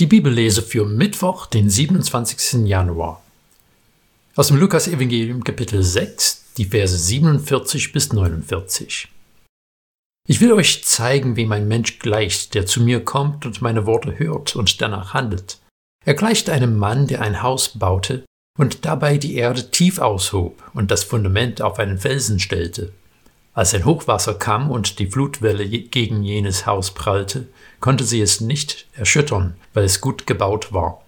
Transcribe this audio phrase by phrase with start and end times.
[0.00, 2.66] Die Bibellese für Mittwoch, den 27.
[2.66, 3.22] Januar.
[4.34, 9.08] Aus dem Lukas-Evangelium, Kapitel 6, die Verse 47 bis 49.
[10.26, 14.18] Ich will euch zeigen, wie mein Mensch gleicht, der zu mir kommt und meine Worte
[14.18, 15.58] hört und danach handelt.
[16.06, 18.24] Er gleicht einem Mann, der ein Haus baute
[18.58, 22.94] und dabei die Erde tief aushob und das Fundament auf einen Felsen stellte.
[23.52, 27.48] Als ein Hochwasser kam und die Flutwelle gegen jenes Haus prallte,
[27.80, 31.02] konnte sie es nicht erschüttern, weil es gut gebaut war.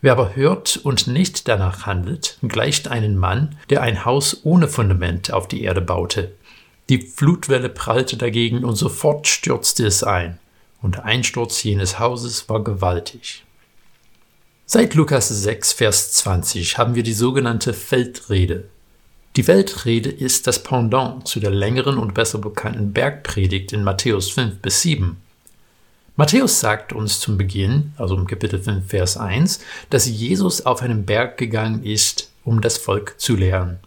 [0.00, 5.32] Wer aber hört und nicht danach handelt, gleicht einen Mann, der ein Haus ohne Fundament
[5.32, 6.32] auf die Erde baute.
[6.88, 10.40] Die Flutwelle prallte dagegen und sofort stürzte es ein,
[10.82, 13.44] und der Einsturz jenes Hauses war gewaltig.
[14.66, 18.64] Seit Lukas 6, Vers 20 haben wir die sogenannte Feldrede.
[19.34, 24.58] Die Feldrede ist das Pendant zu der längeren und besser bekannten Bergpredigt in Matthäus 5
[24.58, 25.16] bis 7.
[26.16, 31.06] Matthäus sagt uns zum Beginn, also im Kapitel 5, Vers 1, dass Jesus auf einen
[31.06, 33.78] Berg gegangen ist, um das Volk zu lehren.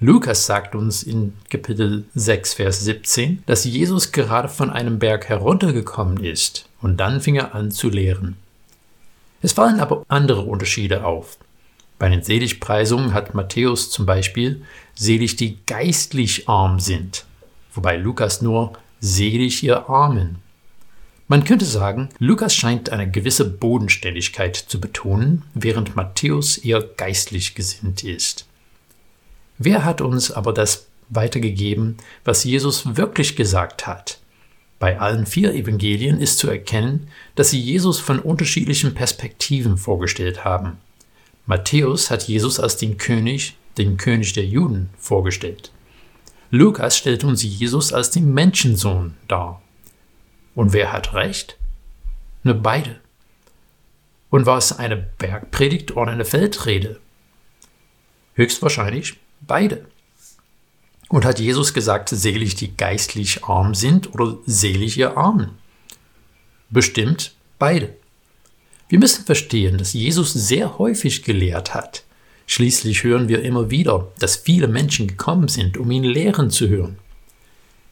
[0.00, 6.24] Lukas sagt uns in Kapitel 6, Vers 17, dass Jesus gerade von einem Berg heruntergekommen
[6.24, 8.36] ist und dann fing er an zu lehren.
[9.42, 11.38] Es fallen aber andere Unterschiede auf.
[11.98, 14.62] Bei den Seligpreisungen hat Matthäus zum Beispiel
[14.94, 17.24] selig die geistlich arm sind,
[17.72, 20.38] wobei Lukas nur selig ihr Armen
[21.28, 28.04] man könnte sagen, Lukas scheint eine gewisse Bodenständigkeit zu betonen, während Matthäus eher geistlich gesinnt
[28.04, 28.46] ist.
[29.58, 34.20] Wer hat uns aber das weitergegeben, was Jesus wirklich gesagt hat?
[34.78, 40.78] Bei allen vier Evangelien ist zu erkennen, dass sie Jesus von unterschiedlichen Perspektiven vorgestellt haben.
[41.46, 45.70] Matthäus hat Jesus als den König, den König der Juden, vorgestellt.
[46.50, 49.62] Lukas stellt uns Jesus als den Menschensohn dar.
[50.54, 51.56] Und wer hat recht?
[52.42, 53.00] Nur beide.
[54.30, 57.00] Und war es eine Bergpredigt oder eine Feldrede?
[58.34, 59.86] Höchstwahrscheinlich beide.
[61.08, 65.58] Und hat Jesus gesagt, selig die geistlich arm sind oder selig ihr Armen?
[66.70, 67.94] Bestimmt beide.
[68.88, 72.04] Wir müssen verstehen, dass Jesus sehr häufig gelehrt hat.
[72.46, 76.98] Schließlich hören wir immer wieder, dass viele Menschen gekommen sind, um ihn lehren zu hören.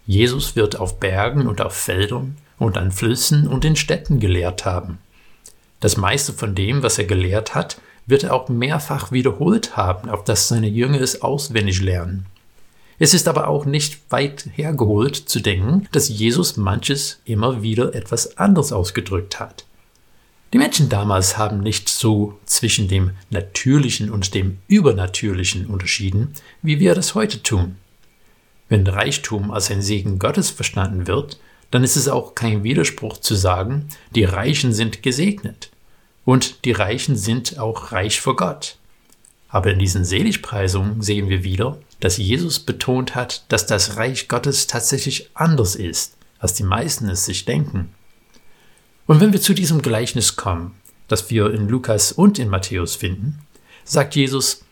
[0.06, 4.98] Jesus wird auf Bergen und auf Feldern und an Flüssen und in Städten gelehrt haben.
[5.80, 10.22] Das meiste von dem, was er gelehrt hat, wird er auch mehrfach wiederholt haben, auf
[10.22, 12.26] dass seine Jünger es auswendig lernen.
[13.00, 18.38] Es ist aber auch nicht weit hergeholt zu denken, dass Jesus manches immer wieder etwas
[18.38, 19.64] anders ausgedrückt hat.
[20.54, 26.32] Die Menschen damals haben nicht so zwischen dem Natürlichen und dem Übernatürlichen unterschieden,
[26.62, 27.74] wie wir das heute tun.
[28.68, 31.40] Wenn Reichtum als ein Segen Gottes verstanden wird,
[31.72, 35.72] dann ist es auch kein Widerspruch zu sagen, die Reichen sind gesegnet
[36.24, 38.76] und die Reichen sind auch reich vor Gott.
[39.48, 44.68] Aber in diesen Seligpreisungen sehen wir wieder, dass Jesus betont hat, dass das Reich Gottes
[44.68, 47.92] tatsächlich anders ist, als die meisten es sich denken.
[49.06, 50.74] Und wenn wir zu diesem Gleichnis kommen,
[51.08, 53.40] das wir in Lukas und in Matthäus finden,
[53.84, 54.64] sagt Jesus,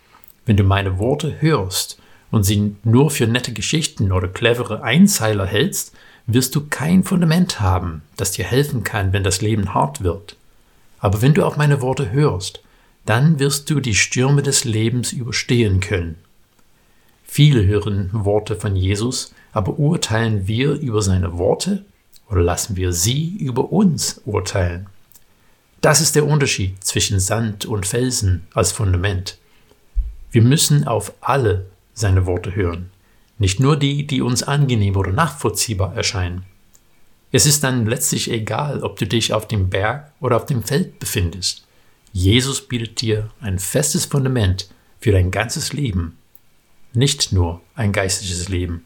[0.46, 1.98] wenn du meine Worte hörst
[2.30, 5.92] und sie nur für nette Geschichten oder clevere Einzeiler hältst,
[6.26, 10.36] wirst du kein Fundament haben, das dir helfen kann, wenn das Leben hart wird.
[10.98, 12.62] Aber wenn du auf meine Worte hörst,
[13.04, 16.16] dann wirst du die Stürme des Lebens überstehen können.
[17.24, 21.84] Viele hören Worte von Jesus, aber urteilen wir über seine Worte
[22.32, 24.86] oder lassen wir sie über uns urteilen?
[25.80, 29.38] Das ist der Unterschied zwischen Sand und Felsen als Fundament.
[30.32, 32.90] Wir müssen auf alle seine Worte hören
[33.42, 36.44] nicht nur die, die uns angenehm oder nachvollziehbar erscheinen.
[37.32, 41.00] Es ist dann letztlich egal, ob du dich auf dem Berg oder auf dem Feld
[41.00, 41.66] befindest.
[42.12, 44.68] Jesus bietet dir ein festes Fundament
[45.00, 46.18] für dein ganzes Leben,
[46.94, 48.84] nicht nur ein geistliches Leben.